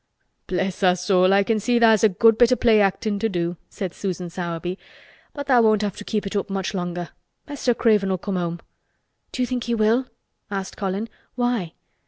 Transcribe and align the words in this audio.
"Bless 0.47 0.81
us 0.81 1.11
all, 1.11 1.31
I 1.31 1.43
can 1.43 1.59
see 1.59 1.77
tha' 1.77 1.85
has 1.85 2.03
a 2.03 2.09
good 2.09 2.35
bit 2.35 2.51
o' 2.51 2.55
play 2.55 2.81
actin' 2.81 3.19
to 3.19 3.29
do," 3.29 3.57
said 3.69 3.93
Susan 3.93 4.31
Sowerby. 4.31 4.79
"But 5.31 5.45
tha' 5.45 5.61
won't 5.61 5.83
have 5.83 5.95
to 5.97 6.03
keep 6.03 6.25
it 6.25 6.35
up 6.35 6.49
much 6.49 6.73
longer. 6.73 7.09
Mester 7.47 7.75
Craven'll 7.75 8.17
come 8.17 8.35
home." 8.35 8.61
"Do 9.31 9.43
you 9.43 9.45
think 9.45 9.65
he 9.65 9.75
will?" 9.75 10.07
asked 10.49 10.75
Colin. 10.75 11.07
"Why?" 11.35 11.73